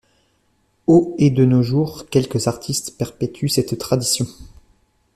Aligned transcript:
Au 0.87 1.13
et 1.19 1.29
de 1.29 1.45
nos 1.45 1.61
jours, 1.61 2.09
quelques 2.09 2.47
artistes 2.47 2.97
perpétuent 2.97 3.49
cette 3.49 3.77
tradition. 3.77 4.25